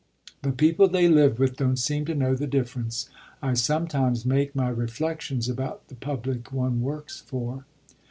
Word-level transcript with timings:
The 0.41 0.51
people 0.51 0.87
they 0.87 1.07
live 1.07 1.37
with 1.37 1.57
don't 1.57 1.77
seem 1.77 2.05
to 2.05 2.15
know 2.15 2.33
the 2.33 2.47
difference 2.47 3.07
I 3.39 3.53
sometimes 3.53 4.25
make 4.25 4.55
my 4.55 4.69
reflexions 4.69 5.47
about 5.47 5.89
the 5.89 5.95
public 5.95 6.51
one 6.51 6.81
works 6.81 7.19
for." 7.27 7.65